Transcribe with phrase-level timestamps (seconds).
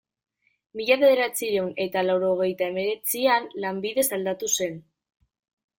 [0.79, 4.83] Mila bederatziehun eta laurogeita hemeretzian, lanbidez aldatu zen.